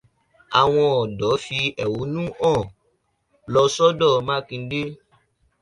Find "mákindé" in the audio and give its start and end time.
4.27-4.81